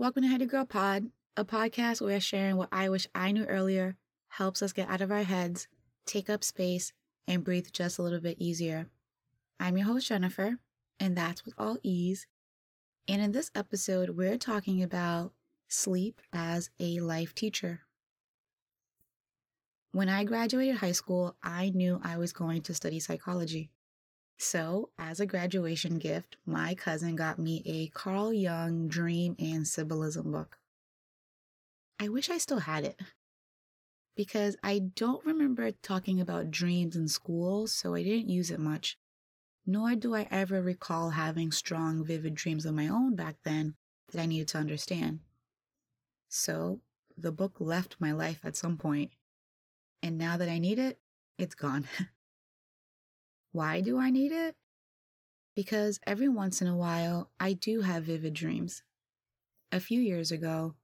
[0.00, 3.98] Welcome to Heady Girl Pod, a podcast where sharing what I wish I knew earlier
[4.28, 5.68] helps us get out of our heads,
[6.06, 6.94] take up space,
[7.28, 8.86] and breathe just a little bit easier.
[9.60, 10.56] I'm your host, Jennifer,
[10.98, 12.26] and that's with all ease.
[13.08, 15.34] And in this episode, we're talking about
[15.68, 17.80] sleep as a life teacher.
[19.92, 23.70] When I graduated high school, I knew I was going to study psychology.
[24.42, 30.32] So, as a graduation gift, my cousin got me a Carl Jung Dream and Symbolism
[30.32, 30.56] book.
[31.98, 32.98] I wish I still had it
[34.16, 38.96] because I don't remember talking about dreams in school, so I didn't use it much.
[39.66, 43.74] Nor do I ever recall having strong, vivid dreams of my own back then
[44.10, 45.20] that I needed to understand.
[46.30, 46.80] So,
[47.14, 49.10] the book left my life at some point
[50.02, 50.98] and now that I need it,
[51.36, 51.86] it's gone.
[53.52, 54.54] Why do I need it?
[55.56, 58.82] Because every once in a while, I do have vivid dreams.
[59.72, 60.74] A few years ago,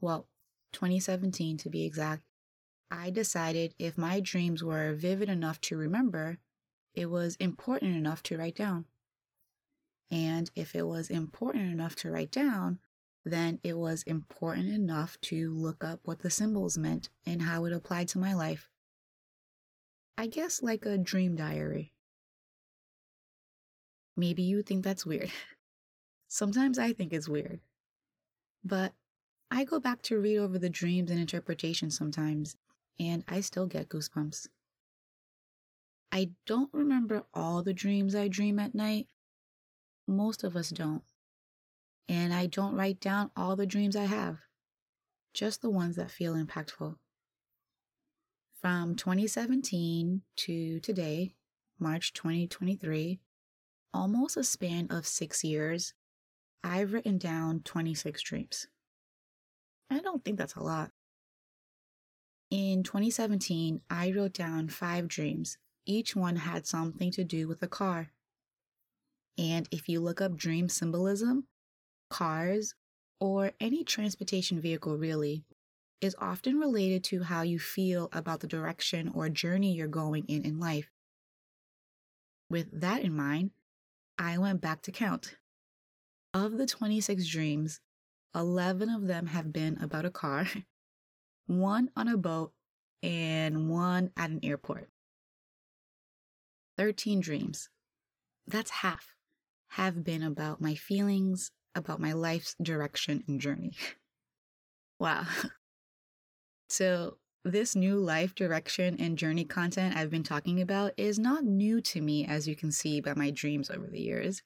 [0.00, 0.28] well,
[0.72, 2.22] 2017 to be exact,
[2.90, 6.38] I decided if my dreams were vivid enough to remember,
[6.94, 8.84] it was important enough to write down.
[10.10, 12.78] And if it was important enough to write down,
[13.24, 17.72] then it was important enough to look up what the symbols meant and how it
[17.72, 18.68] applied to my life.
[20.16, 21.93] I guess like a dream diary.
[24.16, 25.30] Maybe you think that's weird.
[26.28, 27.60] Sometimes I think it's weird.
[28.64, 28.92] But
[29.50, 32.56] I go back to read over the dreams and interpretations sometimes,
[32.98, 34.48] and I still get goosebumps.
[36.10, 39.08] I don't remember all the dreams I dream at night.
[40.06, 41.02] Most of us don't
[42.08, 44.38] and I don't write down all the dreams I have,
[45.32, 46.96] just the ones that feel impactful.
[48.60, 51.34] From 2017 to today,
[51.78, 53.20] March 2023,
[53.94, 55.94] almost a span of six years,
[56.62, 58.66] I've written down 26 dreams.
[59.90, 60.90] I don't think that's a lot.
[62.50, 65.56] In 2017, I wrote down five dreams.
[65.86, 68.10] Each one had something to do with a car.
[69.38, 71.46] And if you look up dream symbolism,
[72.10, 72.74] cars,
[73.20, 75.44] or any transportation vehicle really,
[76.00, 80.44] is often related to how you feel about the direction or journey you're going in
[80.44, 80.90] in life.
[82.50, 83.50] With that in mind,
[84.18, 85.36] I went back to count.
[86.32, 87.80] Of the 26 dreams,
[88.34, 90.46] 11 of them have been about a car,
[91.46, 92.52] one on a boat,
[93.02, 94.88] and one at an airport.
[96.76, 97.68] 13 dreams,
[98.46, 99.14] that's half,
[99.68, 103.72] have been about my feelings, about my life's direction and journey.
[104.98, 105.26] wow.
[106.68, 111.80] So, this new life direction and journey content I've been talking about is not new
[111.82, 114.42] to me, as you can see by my dreams over the years.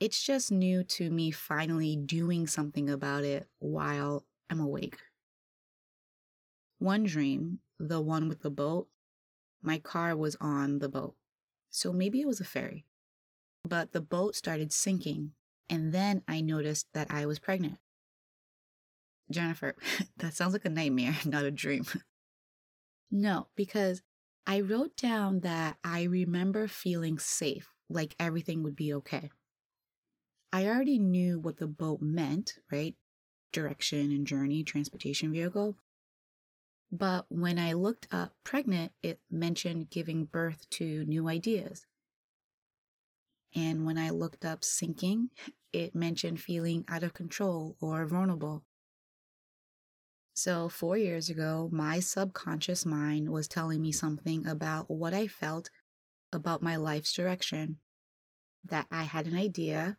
[0.00, 4.98] It's just new to me finally doing something about it while I'm awake.
[6.78, 8.88] One dream, the one with the boat,
[9.62, 11.14] my car was on the boat.
[11.70, 12.86] So maybe it was a ferry.
[13.68, 15.32] But the boat started sinking
[15.68, 17.78] and then I noticed that I was pregnant.
[19.30, 19.74] Jennifer,
[20.18, 21.84] that sounds like a nightmare, not a dream.
[23.14, 24.02] No, because
[24.46, 29.30] I wrote down that I remember feeling safe, like everything would be okay.
[30.54, 32.96] I already knew what the boat meant, right?
[33.52, 35.76] Direction and journey, transportation vehicle.
[36.92, 41.86] But when I looked up pregnant, it mentioned giving birth to new ideas,
[43.54, 45.30] and when I looked up sinking,
[45.72, 48.64] it mentioned feeling out of control or vulnerable.
[50.34, 55.70] So, four years ago, my subconscious mind was telling me something about what I felt
[56.32, 57.80] about my life's direction.
[58.64, 59.98] That I had an idea,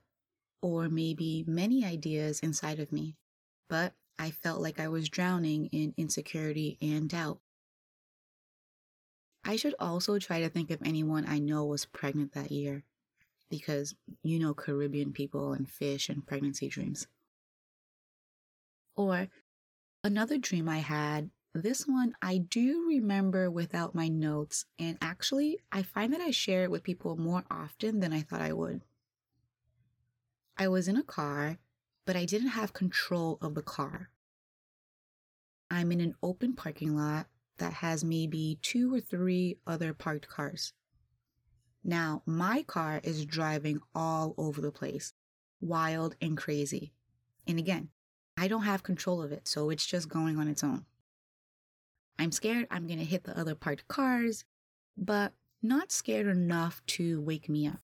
[0.62, 3.18] or maybe many ideas inside of me,
[3.70, 7.42] but I felt like I was drowning in insecurity and doubt.
[9.46, 12.84] I should also try to think of anyone I know was pregnant that year
[13.50, 17.08] because you know Caribbean people and fish and pregnancy dreams.
[18.96, 19.30] Or
[20.06, 25.82] another dream I had, this one I do remember without my notes, and actually, I
[25.82, 28.84] find that I share it with people more often than I thought I would.
[30.60, 31.58] I was in a car,
[32.06, 34.12] but I didn't have control of the car.
[35.72, 37.26] I'm in an open parking lot
[37.58, 40.74] that has maybe two or three other parked cars.
[41.84, 45.14] Now, my car is driving all over the place,
[45.60, 46.94] wild and crazy.
[47.48, 47.90] And again,
[48.38, 50.86] I don't have control of it, so it's just going on its own.
[52.20, 54.46] I'm scared I'm going to hit the other parked cars,
[54.98, 57.80] but not scared enough to wake me up.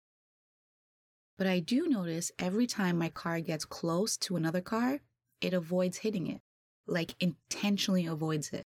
[1.37, 5.01] But I do notice every time my car gets close to another car,
[5.41, 6.41] it avoids hitting it,
[6.87, 8.65] like intentionally avoids it.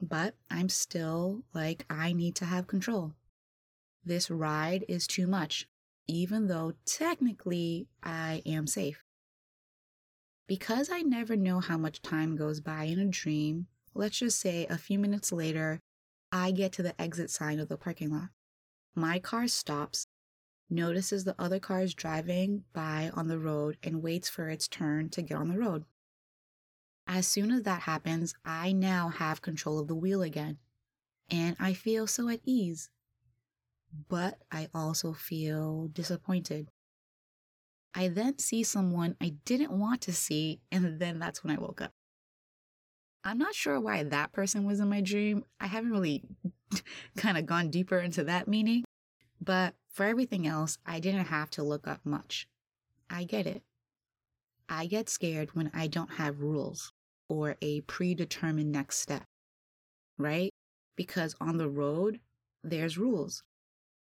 [0.00, 3.12] But I'm still like, I need to have control.
[4.04, 5.68] This ride is too much,
[6.08, 9.04] even though technically I am safe.
[10.46, 14.66] Because I never know how much time goes by in a dream, let's just say
[14.66, 15.80] a few minutes later,
[16.30, 18.28] I get to the exit sign of the parking lot.
[18.94, 20.06] My car stops,
[20.68, 25.22] notices the other cars driving by on the road, and waits for its turn to
[25.22, 25.84] get on the road.
[27.06, 30.58] As soon as that happens, I now have control of the wheel again,
[31.30, 32.90] and I feel so at ease.
[34.08, 36.70] But I also feel disappointed.
[37.94, 41.80] I then see someone I didn't want to see, and then that's when I woke
[41.80, 41.92] up.
[43.22, 45.44] I'm not sure why that person was in my dream.
[45.60, 46.24] I haven't really
[47.16, 48.84] kind of gone deeper into that meaning,
[49.40, 52.48] but for everything else, I didn't have to look up much.
[53.08, 53.62] I get it.
[54.68, 56.92] I get scared when I don't have rules
[57.28, 59.24] or a predetermined next step,
[60.18, 60.50] right?
[60.96, 62.20] Because on the road,
[62.62, 63.42] there's rules.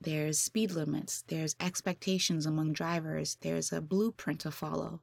[0.04, 1.24] There's speed limits.
[1.28, 3.38] There's expectations among drivers.
[3.42, 5.02] There's a blueprint to follow.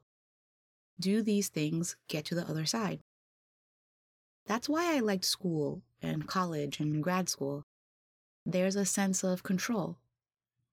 [0.99, 2.99] Do these things get to the other side?
[4.45, 7.63] That's why I liked school and college and grad school.
[8.45, 9.97] There's a sense of control.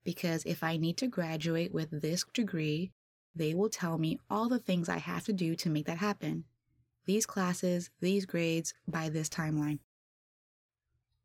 [0.03, 2.91] Because if I need to graduate with this degree,
[3.33, 6.45] they will tell me all the things I have to do to make that happen.
[7.05, 9.79] These classes, these grades, by this timeline.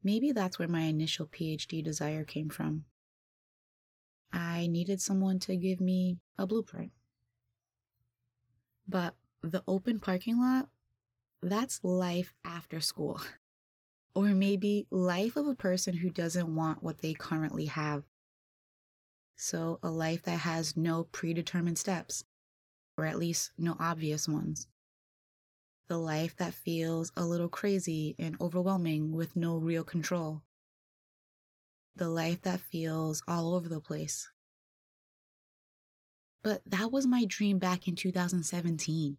[0.04, 2.86] Maybe that's where my initial PhD desire came from.
[4.34, 6.92] I needed someone to give me a blueprint.
[8.88, 10.70] But the open parking lot
[11.42, 13.22] that's life after school.
[14.14, 18.04] Or maybe life of a person who doesn't want what they currently have.
[19.38, 22.26] So, a life that has no predetermined steps,
[22.98, 24.68] or at least no obvious ones.
[25.88, 30.44] The life that feels a little crazy and overwhelming with no real control.
[31.96, 34.30] The life that feels all over the place.
[36.44, 39.18] But that was my dream back in 2017.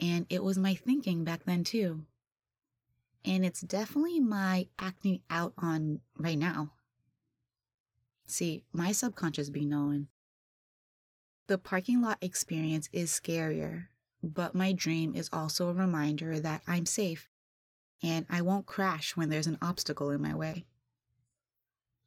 [0.00, 2.04] And it was my thinking back then too.
[3.24, 6.72] And it's definitely my acting out on right now.
[8.26, 10.08] See, my subconscious be knowing.
[11.46, 13.88] The parking lot experience is scarier,
[14.22, 17.28] but my dream is also a reminder that I'm safe
[18.02, 20.64] and I won't crash when there's an obstacle in my way.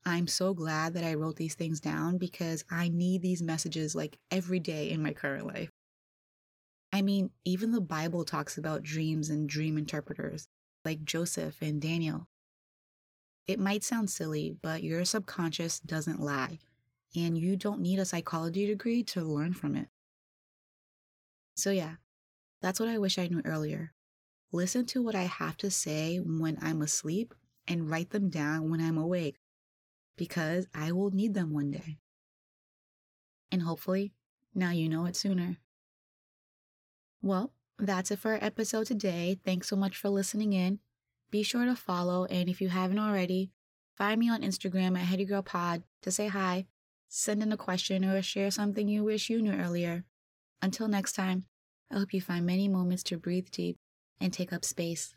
[0.07, 4.17] I'm so glad that I wrote these things down because I need these messages like
[4.31, 5.69] every day in my current life.
[6.93, 10.47] I mean, even the Bible talks about dreams and dream interpreters,
[10.85, 12.29] like Joseph and Daniel.
[13.47, 16.59] It might sound silly, but your subconscious doesn't lie,
[17.13, 19.89] and you don't need a psychology degree to learn from it.
[21.57, 21.95] So, yeah,
[22.61, 23.91] that's what I wish I knew earlier.
[24.53, 27.33] Listen to what I have to say when I'm asleep
[27.67, 29.35] and write them down when I'm awake,
[30.17, 31.97] because I will need them one day.
[33.51, 34.13] And hopefully,
[34.53, 35.57] now you know it sooner.
[37.21, 39.39] Well, that's it for our episode today.
[39.45, 40.79] Thanks so much for listening in.
[41.29, 43.51] Be sure to follow, and if you haven't already,
[43.95, 46.65] find me on Instagram at HeadyGirlPod to say hi,
[47.07, 50.05] send in a question, or share something you wish you knew earlier.
[50.61, 51.45] Until next time,
[51.91, 53.77] I hope you find many moments to breathe deep
[54.19, 55.13] and take up space.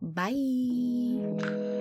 [0.00, 1.73] Bye.